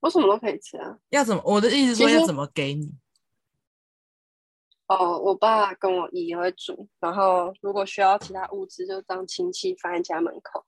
[0.00, 0.98] 我什么都可以吃啊！
[1.08, 1.42] 要怎么？
[1.46, 2.92] 我的意思说要怎么给你？
[4.86, 10.66] 哦，我爸跟我姨也会煮，然后如果需要其他物资，就当亲戚放在家门口。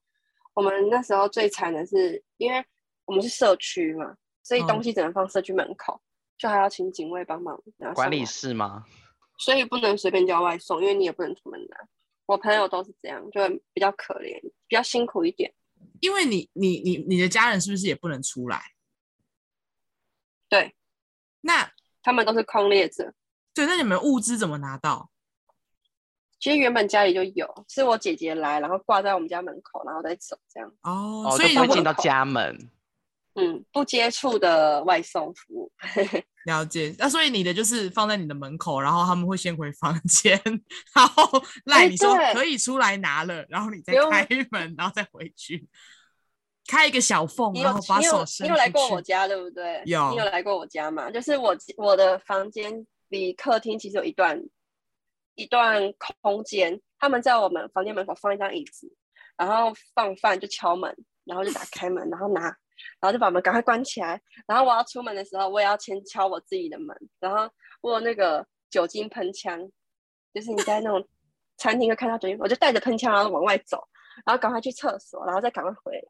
[0.54, 2.64] 我们那时候最惨的是，因为
[3.04, 4.16] 我们是社区嘛，
[4.46, 6.06] 所以东西只能放社区门口，嗯、
[6.38, 7.61] 就还要请警卫帮忙。
[7.96, 8.85] 管理室吗？
[9.40, 11.76] 所以不能随便叫外送，因为你也不能出门拿。
[12.26, 13.40] 我朋友都是这样，就
[13.72, 15.52] 比较可怜，比较辛苦一点。
[16.00, 18.62] 因为你、你、你、你的家人是不是也不能出来？
[20.48, 20.76] 对，
[21.40, 23.12] 那他们都是空列者。
[23.52, 25.11] 对，那你们物资怎么拿到？
[26.38, 30.72] 其实原本家里就有，是我姐姐来，然后挂在我们家门口，然后再走这样。
[30.82, 32.70] 哦，所以会进到家门。
[33.37, 35.72] 嗯，不接触的外送服务。
[36.46, 36.94] 了解。
[36.99, 40.40] 那所以你的就是放在你的门口，然后他们会先回房间，
[40.94, 45.68] 然后赖你说可以出来拿了，然后你再开门，然后再回去，
[46.66, 48.46] 开一个小缝，然后把手伸。
[48.46, 49.83] 你有来过我家对不对？
[49.87, 50.11] 有。
[50.11, 51.11] 你有来过我家吗？
[51.11, 52.87] 就是我我的房间。
[53.09, 54.42] 离客厅其实有一段
[55.37, 55.81] 一段
[56.22, 58.92] 空间，他们在我们房间门口放一张椅子，
[59.37, 62.57] 然后放饭就敲门，然后就打开门，然后拿，
[63.01, 64.20] 然后就把门赶快关起来。
[64.46, 66.96] 然后我要出门的时候，我也要先敲我自己的门。
[67.20, 69.59] 然后我有那个酒精喷枪，
[70.35, 71.07] 就是你在那种
[71.59, 73.83] 餐厅会看到酒精，我就带着喷枪然后往外走，
[74.25, 76.03] 然后赶快去厕所，然后再赶快回来。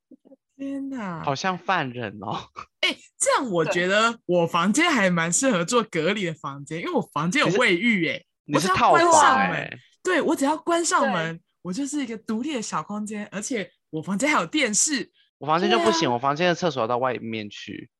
[0.57, 2.35] 天哪，好像犯人哦！
[2.81, 8.09] 哎、欸，这样我觉得我房间还蛮适合做隔离的房间，因为我房间有卫浴。
[8.09, 9.71] 哎，你是套房哎？
[10.03, 15.13] 对，我只要关上门，我就是一个独立的小空间，而且我房间还有电视。
[15.39, 17.91] 我房间就不行，啊、我房间的厕所要到外面去。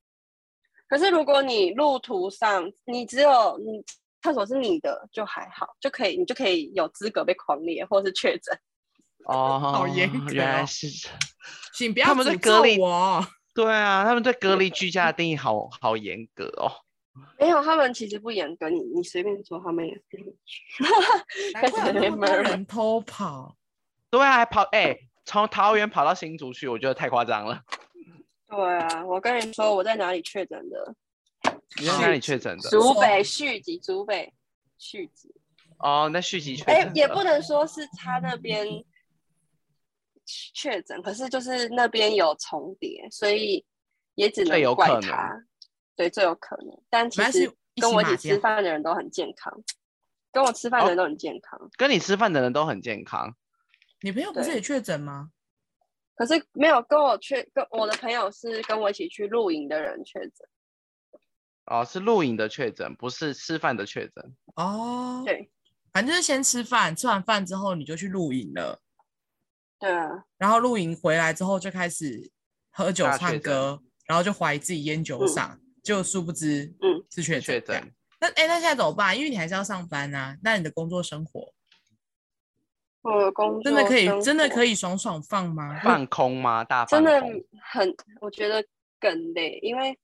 [0.89, 3.85] 可是如果你路途上你只有你
[4.23, 8.59] 厕所是你的，就还好，就可以，你就可以有资格被狂烈或是确诊。
[9.27, 10.87] 哦，好严格，原来是。
[11.75, 12.07] 请不要。
[12.07, 12.79] 他们对隔离，
[13.55, 16.71] 对啊，他们对隔离居家的 定义好好严格哦。
[17.39, 20.37] 没有，他们其实不严格，你你随便说，他们也是。
[21.53, 23.57] 难怪那么多人偷跑。
[24.11, 24.97] 对啊，还跑哎，
[25.27, 27.63] 从桃园跑到新竹去，我觉得太夸张了。
[28.49, 30.95] 对啊，我跟你说，我在哪里确诊的？
[31.79, 32.71] 你在哪里确诊的？
[32.71, 34.33] 竹北续集，竹北
[34.79, 35.35] 续集。
[35.81, 36.75] 哦，那续集确诊。
[36.75, 38.67] 哎，也不能说是他那边。
[40.53, 43.65] 确诊，可是就是那边有重叠，所以
[44.17, 45.41] 也只能怪他。
[45.95, 46.83] 对，最有可能。
[46.91, 49.57] 但其实跟我一起吃饭的人都很健康，
[50.33, 51.61] 跟我吃饭的人都很健康。
[51.61, 53.37] 哦，跟你吃饭的人都很健康。
[54.03, 55.31] 你朋友不是也确诊吗？
[56.15, 60.33] 可是没有跟我确，跟我的朋友是跟我一起去露营的人确诊。
[61.67, 64.37] 哦，是露营的确诊，不是吃饭的确诊。
[64.55, 65.51] 哦，对，
[65.93, 68.81] 反正就是先吃饭，吃完饭之后你就去露营了。
[69.79, 72.31] 对啊，然后露营回来之后就开始
[72.71, 77.77] 喝酒唱歌，然后就怀疑自己烟酒嗓，嗯、就殊不知嗯是确诊。
[77.83, 79.19] 嗯、那哎，那现在怎么办？
[79.19, 80.39] 因为你还是要上班啊。
[80.43, 81.53] 那你的工作生活，
[83.07, 85.79] 我的工作真的可以真的可以爽爽放吗？
[85.83, 86.65] 放空吗？
[86.65, 87.21] 大真的
[87.63, 88.65] 很，我觉得
[88.99, 89.97] 更累，因为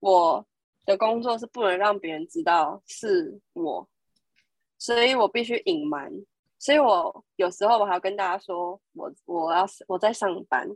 [0.00, 0.44] 我
[0.84, 3.86] 的工作是不能让别人知道是我，
[4.78, 6.10] 所以我必须隐瞒。
[6.58, 10.66] 所以我有时候我还要跟大家说，我我要我在上班，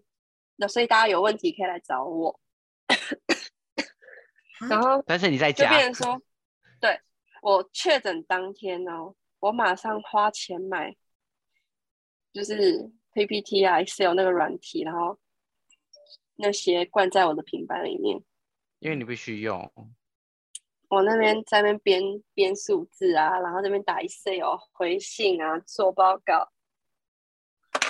[0.57, 2.39] 那所以大家有问题可以来找我。
[4.69, 6.23] 然后，但是你在家，就变成说，
[6.79, 7.01] 对，
[7.41, 10.95] 我确诊当天哦，我马上花钱买，
[12.33, 15.19] 就是 PPT 啊、Excel 那个软体，然后
[16.37, 18.23] 那些灌在我的平板里面，
[18.79, 19.71] 因为你必须用。
[20.89, 22.03] 我那边在那边编
[22.35, 26.51] 编数字啊，然后那边打 Excel 回信啊，做报告。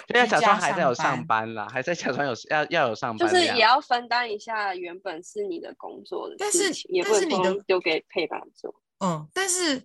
[0.08, 3.28] 现在假装还在有上班啦，还在假装有要要有上班。
[3.28, 8.74] 就是也要分担一下原本是你的工作的事情，也不能都丢给配班做。
[8.98, 9.82] 嗯，但是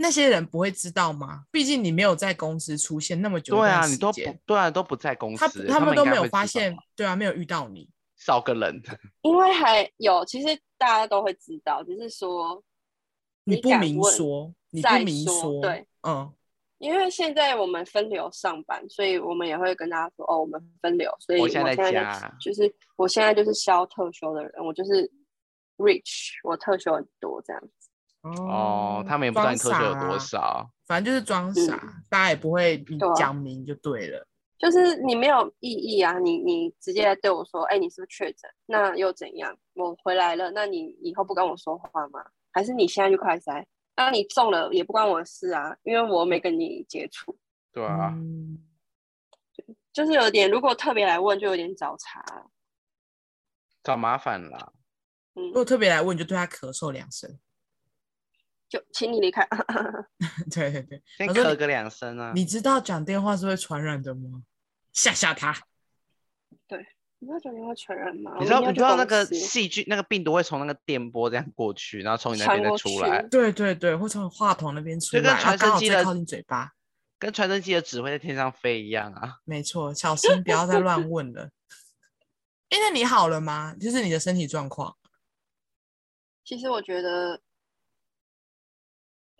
[0.00, 1.44] 那些人不会知道吗？
[1.50, 3.56] 毕竟你没有在公司出现那么久。
[3.56, 6.76] 对啊，你都不对啊，都不在公司，他他们都没有发现。
[6.94, 7.90] 对啊，没有遇到你。
[8.18, 8.82] 少个人，
[9.22, 12.60] 因为还有，其实大家都会知道，只是说
[13.44, 16.28] 你不明说，你不明说，对，嗯，
[16.78, 21.76] 因为现在我们分流上班，所以我们也会跟大家说，哦，我们分流，所以我现在
[22.40, 25.08] 就是我现在就是消特休的人，我就是
[25.76, 27.77] rich，我特休很多这样子。
[28.36, 31.76] 哦，他们也不知道你特休有多少，反正就是装傻，
[32.08, 32.84] 大家也不会
[33.16, 34.26] 讲明就对了。
[34.58, 36.18] 就是你没有意义啊！
[36.18, 38.50] 你你直接来对我说，哎，你是不是确诊？
[38.66, 39.56] 那又怎样？
[39.74, 42.24] 我回来了，那你以后不跟我说话吗？
[42.50, 43.64] 还是你现在就快塞？
[43.94, 47.38] 那你中了也不关我的事啊，因为我没跟你接触。
[47.72, 48.12] 对啊，
[49.92, 52.50] 就是有点，如果特别来问，就有点找茬，
[53.84, 54.72] 找麻烦啦。
[55.36, 57.38] 嗯，如果特别来问，就对他咳嗽两声。
[58.68, 59.46] 就请你离开。
[60.52, 62.32] 对对对，先咳个两声啊。
[62.34, 64.42] 你知道讲电话是会传染的吗？
[64.92, 65.56] 吓吓他。
[66.66, 66.86] 对，
[67.18, 68.36] 你知道讲电话传染吗？
[68.38, 73.22] 你知道你知道那个细菌那个病毒会从那个电波这样过去，然后从你那边再出来。
[73.30, 76.72] 对对对，会从话筒那边出来，跟传声机的靠近嘴巴，
[77.18, 79.36] 跟传声机的纸会在天上飞一样啊。
[79.46, 81.50] 没错，小心不要再乱问了。
[82.68, 83.74] 哎，那你好了吗？
[83.80, 84.94] 就是你的身体状况。
[86.44, 87.40] 其实我觉得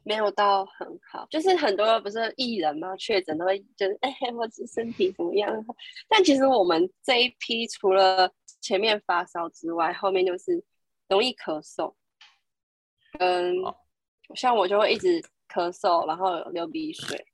[0.09, 5.55] 没有到很好，就是很多不是艺人嘛，确诊都会就是哎，我这身体怎么样？
[6.09, 10.65] 但其实我们这一批除了前面发烧之外，后面就是
[11.09, 11.93] 容易咳嗽，
[13.19, 13.55] 嗯，
[14.35, 17.27] 像我就会一直咳嗽，然后流鼻水，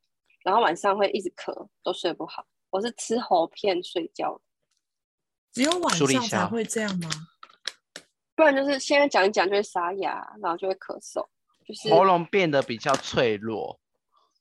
[0.42, 2.44] 然后晚上会一直咳，都睡不好。
[2.70, 4.40] 我是吃喉片睡觉，
[5.52, 7.08] 只有晚上才会这样吗？
[8.34, 11.24] 不然就是现在讲一讲就会沙哑，然后就会咳嗽，
[11.64, 13.80] 就是喉咙变得比较脆弱。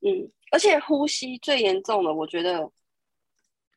[0.02, 2.70] 嗯，而且呼吸最严重的，我觉得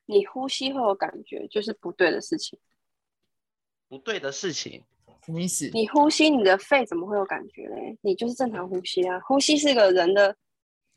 [0.06, 2.58] 你呼吸会有感觉，就是不对的事情。
[3.88, 4.82] 不对的事情，
[5.24, 5.70] 什么意思？
[5.72, 7.96] 你呼吸，你的肺怎么会有感觉嘞？
[8.02, 10.36] 你就是正常呼吸啊，呼吸是个人的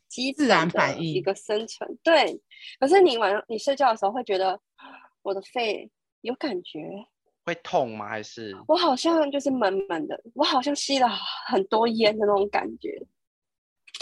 [0.08, 1.96] 机自然反应，一个生存。
[2.02, 2.40] 对，
[2.80, 4.60] 可是你晚上你睡觉的时候会觉得
[5.22, 5.88] 我的肺
[6.22, 7.06] 有感觉。
[7.50, 8.08] 会痛吗？
[8.08, 11.08] 还是我好像就是闷闷的，我好像吸了
[11.46, 13.04] 很多烟的那种感觉，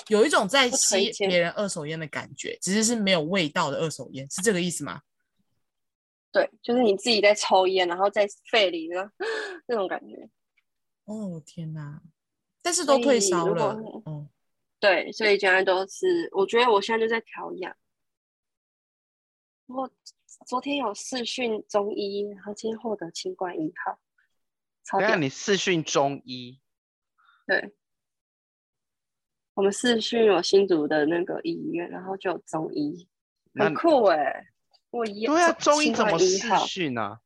[0.09, 5.01] 有一种在吸别人二手烟的感觉，只是是没有味道的二手烟，是这个意思吗？
[6.31, 9.11] 对，就是你自己在抽烟，然后在肺里呢
[9.67, 10.29] 那种感觉。
[11.07, 12.03] 哦天哪！
[12.61, 13.75] 但是都退烧了。
[14.05, 14.29] 嗯，
[14.79, 17.75] 对，所以现在都是，我觉得我现在就在调养。
[19.67, 19.91] 我。
[20.47, 23.99] 昨天有试训中医，然后今天获得清冠一号。
[24.99, 26.59] 等下你试训中医？
[27.47, 27.75] 对，
[29.55, 33.07] 我们试训有新竹的那个医院，然后就有中医，
[33.55, 34.47] 很酷哎、欸！
[34.91, 37.19] 我一对啊，中医怎么试训呢？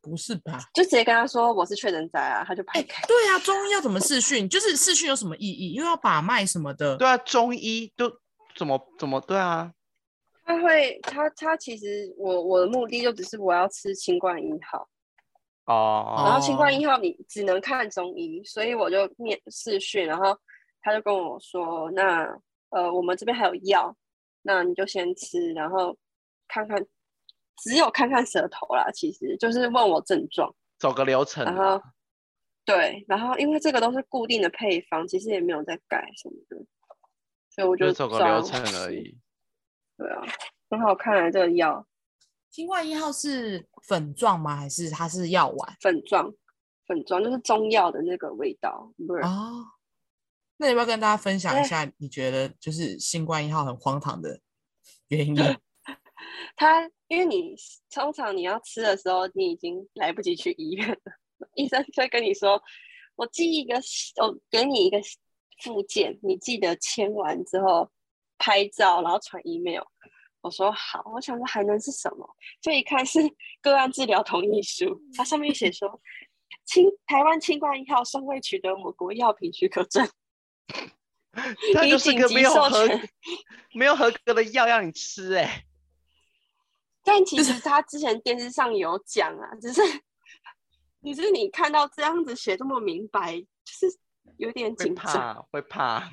[0.00, 0.60] 不是吧？
[0.72, 3.04] 就直接跟他说我是确诊仔啊，他就拍开。
[3.08, 4.48] 对啊，中医要怎么试训？
[4.48, 5.72] 就是试训有什么意义？
[5.72, 6.96] 因为要把脉什么的。
[6.96, 8.08] 对啊，中医都
[8.56, 9.72] 怎么怎么对啊？
[10.48, 14.88] 他会，他他其实我我的目的就只是我要吃新冠一号
[15.66, 16.26] 哦，oh.
[16.26, 20.34] 然后新冠一号你只能看中医，所以我就面试讯，然后
[20.80, 22.26] 他就跟我说，那
[22.70, 23.94] 呃我们这边还有药，
[24.40, 25.94] 那你就先吃，然后
[26.48, 26.82] 看看，
[27.62, 31.78] 只有看看舌头啦，其实就是问我症状，走个流程，然后
[32.64, 36.56] 对，然后因为这个都是固定的配方，其实也没有在改什么的，
[37.50, 39.14] 所以我就走个流程而已。
[39.98, 40.22] 对啊，
[40.70, 41.84] 很好看啊，这个药。
[42.50, 44.56] 新冠一号是粉状吗？
[44.56, 45.76] 还是它是药丸？
[45.80, 46.32] 粉状，
[46.86, 48.90] 粉状就是中药的那个味道。
[49.06, 49.66] 不是哦，
[50.56, 51.84] 那你要不要跟大家分享一下？
[51.98, 54.40] 你觉得就是新冠一号很荒唐的
[55.08, 55.34] 原因？
[56.56, 57.54] 它因为你
[57.90, 62.62] 通常你要吃的时候，你已经来不及去医院了，医生就会跟你说
[63.16, 63.74] ：“我寄一个，
[64.22, 64.98] 我给你一个
[65.62, 67.90] 附件，你记得签完之后。”
[68.38, 69.82] 拍照，然后传 email。
[70.40, 72.36] 我说好，我想说还能是什么？
[72.62, 73.18] 就一看是
[73.60, 76.00] 个案治疗同意书，它上面写说，
[76.64, 80.08] 清台湾清冠一号尚未取得我国药品许可证，
[81.74, 82.88] 那就是个没有合
[83.74, 85.64] 没有合格的药让你吃哎、欸。
[87.02, 89.82] 但其实他之前电视上有讲啊，只是
[91.02, 93.98] 只是你看到这样子写这么明白，就是
[94.36, 96.08] 有点紧张，会怕。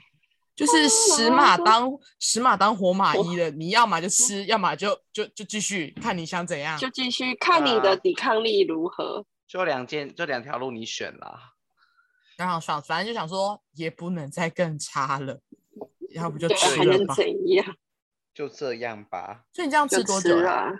[0.56, 9.20] 就是死马当死马当活马医的，你要么就吃，要么就就就继续看你想怎样，就继续看你的抵抗力如何。
[9.20, 11.54] 啊、就两件，就两条路你选啦。
[12.38, 15.42] 然后爽，反正就想说也不能再更差了，
[16.12, 16.92] 要不就吃了吧。
[16.92, 17.76] 还能怎样？
[18.34, 19.46] 就这样吧。
[19.54, 20.52] 所以你这样吃多久了？
[20.52, 20.72] 啊？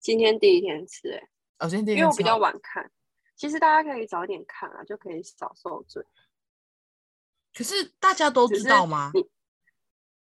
[0.00, 1.28] 今天第一天吃，欸，哎，
[1.60, 2.90] 哦，今天第一天吃，因为我比较晚看。
[3.36, 6.04] 其实大家可以早点看啊，就可以少受罪。
[7.54, 9.12] 可是大家都知道吗？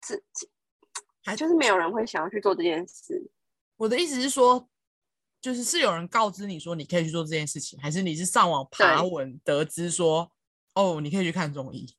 [0.07, 0.23] 是，
[1.25, 3.29] 还就是没有人会想要去做这件事。
[3.75, 4.69] 我的意思是说，
[5.41, 10.31] 就是是有人告知你说你可以去做这件事情，还是你是上网爬文得知说，
[10.75, 11.93] 哦，你可以去看中医？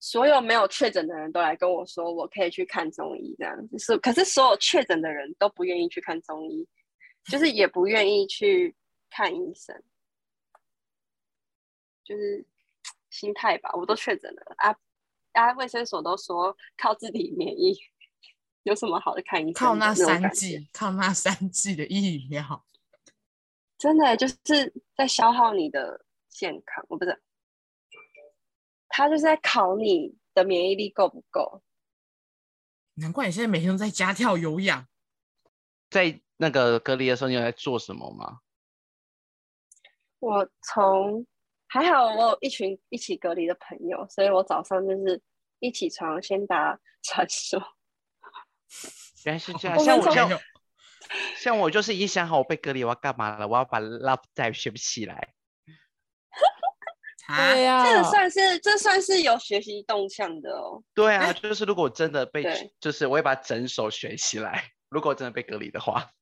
[0.00, 3.98] 所有没有确诊的人都来跟我说，我可以去看中医，这样子是。
[3.98, 6.66] 可是所有确诊的人都不愿意去看中医，
[7.24, 8.74] 就是也不愿意去
[9.10, 9.82] 看医生，
[12.02, 12.46] 就是。
[13.14, 14.76] 心态吧，我都确诊了啊！
[15.32, 17.74] 啊，卫生所都说靠自己免疫，
[18.64, 19.54] 有什么好的看医生？
[19.54, 22.66] 靠那三剂，靠那三剂的疫苗，
[23.78, 26.84] 真的就是在消耗你的健康。
[26.88, 27.22] 我不是，
[28.88, 31.62] 他就是在考你的免疫力够不够。
[32.94, 34.88] 难怪你现在每天都在家跳有氧。
[35.90, 38.40] 在那个隔离的时候，你有在做什么吗？
[40.18, 41.24] 我从
[41.74, 45.20] 还好，我有一群一起隔离的朋友，所以我早上就是
[45.58, 47.60] 一起床先打传说。
[49.24, 50.40] 原来是这样，像我像
[51.36, 55.34] 像我就是已经想好我被隔离我要干嘛了，我要把 Love Dive 学起来。
[57.26, 60.80] 对呀、啊，这算是这算是有学习动向的哦。
[60.94, 64.70] 对啊，就是如果真的被，就是我会把整首学起来。
[64.90, 66.12] 如果真的被隔离的话，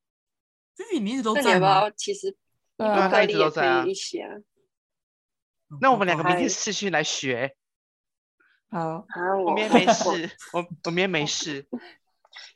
[0.74, 1.90] 菲菲你一直都在吗？
[1.90, 2.34] 其实
[2.78, 3.84] 对啊，他一直都在啊。
[5.80, 7.56] 那我们两个明天试训来学。
[8.70, 9.06] 好，
[9.44, 11.66] 我明天没事，我我明天没事。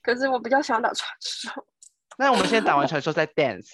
[0.03, 1.67] 可是我比较想打传说。
[2.19, 3.71] 那我们先打完传说再 dance。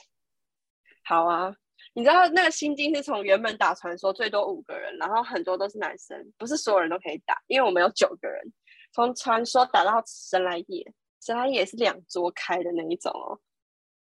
[1.04, 1.54] 好啊。
[1.94, 8.50] 你知道那个心经是从原本打传说最多五个人，然后很多都是男生，不是所有人都可以打，因为我们有九个人，
[8.94, 10.90] 从传说打到神来也，
[11.20, 13.38] 神来也是两桌开的那一种哦，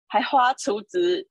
[0.06, 1.28] 还花厨子，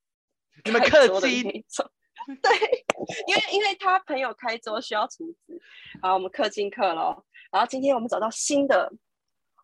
[0.65, 1.89] 你们客气那种，
[2.43, 2.87] 对，
[3.27, 5.61] 因为因为他朋友开桌需要厨子，
[6.03, 8.93] 好，我们氪金氪咯，然后今天我们找到新的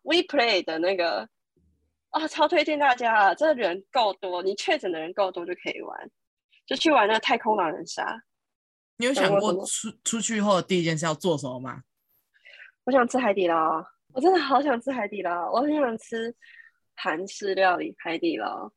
[0.03, 1.27] WePlay 的那个，
[2.09, 6.11] 啊、哦，超推荐大家啊，这个人够多，你确诊的人够多就可以玩。
[6.65, 8.23] 就去玩那个太空狼人杀。
[8.97, 11.83] 你有想过出出去后的第一件事要做什么吗？
[12.85, 16.35] 我想吃海底捞，我真的好想吃海底捞，我很想吃
[16.95, 18.71] 韩式料理海底捞。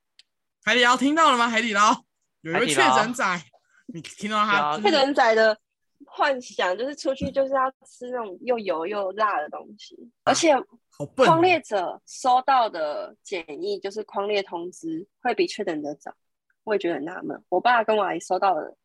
[0.63, 1.49] 海底捞听到了吗？
[1.49, 2.05] 海底捞
[2.43, 3.25] 有一个确诊仔，
[3.93, 5.59] 你听到他确诊仔的
[6.07, 10.55] 幻想就是出去就是要吃那种又油又辣的东西，啊、而且
[11.17, 16.15] 匡列者收到的检疫就是匡列通知会比确诊者早。
[16.65, 18.77] 我也觉得很纳闷，我爸跟我阿姨收到的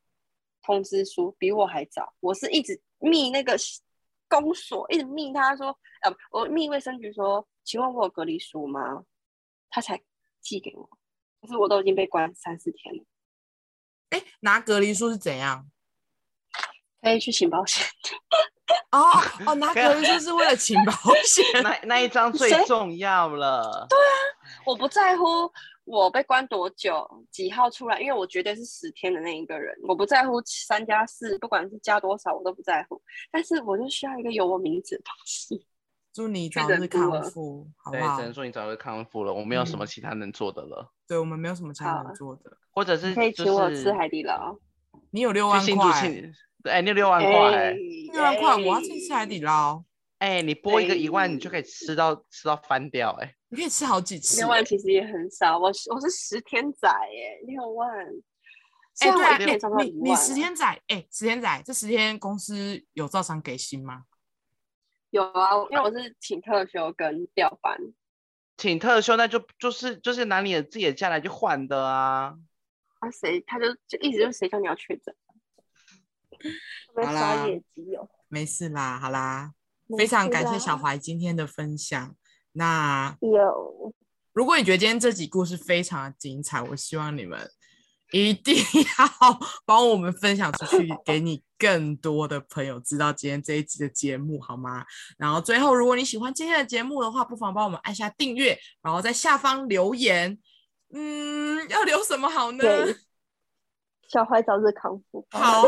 [0.61, 2.13] 通知书比我还早。
[2.21, 3.57] 我是一直密那个
[4.29, 9.03] 公所，一直密他说，呃，我密卫生局说，请问我有隔离书吗？
[9.69, 10.01] 他才
[10.39, 10.89] 寄给我。
[11.41, 13.03] 可是我都已经被关三四天了。
[14.13, 15.65] 哎，拿隔离书是怎样？
[17.01, 17.85] 可以去请保险。
[18.91, 18.99] 哦
[19.45, 20.93] 哦，拿隔离书是为了请保
[21.25, 23.85] 险，那那一张最重要了。
[23.89, 24.13] 对啊，
[24.65, 25.51] 我不在乎。
[25.85, 27.05] 我被关多久？
[27.29, 27.99] 几号出来？
[27.99, 33.01] 因为我绝对是十天的那一个人，我不在乎三加四，不管是加多少，我都不在乎。
[33.29, 35.67] 但是我就需要一个有我名字的东西。
[36.13, 38.15] 祝你早日康复，好不好？
[38.15, 39.33] 对，只能说你早日康复了。
[39.33, 40.83] 我没有什么其他能做的了。
[40.83, 44.57] 嗯、对，我们没有什么其他能做的，或者是可以请我吃海底捞。
[45.11, 46.11] 你有六万块？
[46.63, 47.71] 哎，你有六万块？
[47.73, 49.83] 六万块，我要去吃海底捞。
[50.19, 53.35] 哎，你拨一个一万，你就可以吃到吃到翻掉，哎。
[53.49, 55.59] 你可以吃好几次，六万其实也很少。
[55.59, 57.89] 我我是十天仔哎，六万。
[58.99, 59.37] 哎、欸，对啊，
[59.83, 64.03] 你你十天仔，哎、欸，十天仔，这十天公司有照常给薪吗？
[65.09, 67.77] 有啊，因为我是请特休跟调班。
[68.57, 72.35] 请特休，那就就是就是拿你的自己的假来去换的啊。
[73.03, 75.13] 啊，谁他就就一直就是谁叫你要确诊？
[76.95, 77.45] 好啦，
[78.29, 79.51] 没事啦，好啦，
[79.97, 82.15] 非常感谢小怀今天的分享。
[82.53, 83.93] 那有，
[84.31, 87.49] 如果你觉得今天这集故事非常的精彩，我希望你们
[88.13, 88.55] 一定
[88.99, 94.85] 要帮我们分享出去，给你更多的朋友知道今天这一集的节目，好吗？
[95.17, 100.39] 然后最后，如果你喜欢今天的节目的话，不妨帮我们按下订阅，然后在下方留言。
[100.93, 102.63] 嗯，要留什么好呢？
[104.07, 105.63] 小怀早日康复，好，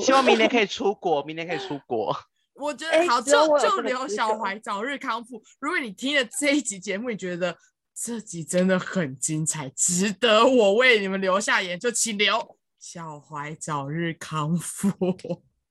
[0.00, 2.12] 希望明年可以出国，明年可以出国。
[2.54, 5.40] 我觉得好，就就留小怀早日康复。
[5.60, 7.56] 如果你听了这一集节目，你觉得
[7.94, 14.88] 这集真的很精彩，值得我为你们留下言，就请留小怀早日康复。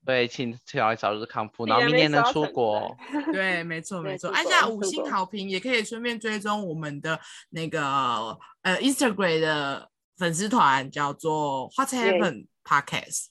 [0.06, 2.96] 对，请小怀早日康复，然后明年能出国。
[3.32, 13.28] 对，没 错没错，按下五星好评，也可以顺便追踪我们的那个呃 Instagram 的粉丝团，叫做 What Happened Podcast。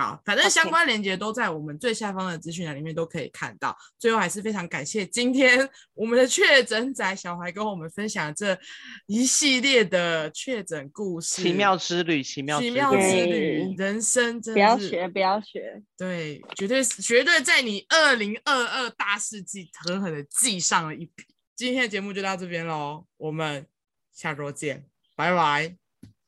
[0.00, 3.76] 好，反正相关链接都在我们最下方的资讯栏里面都可以看到。
[3.98, 8.58] 最后还是非常感谢今天我们的确诊仔小怀跟我们分享这
[9.06, 21.24] 一系列的确诊故事，奇妙之旅，奇妙奇妙之旅，人生真的不要学，不要学，对，绝对绝对在你二零二二大事记狠狠的记上了一笔。
[21.54, 23.66] 今天的节目就到这边喽，我们
[24.14, 25.76] 下周见，拜拜，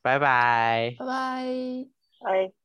[0.03, 1.45] 拜拜，拜拜，
[2.19, 2.62] 拜。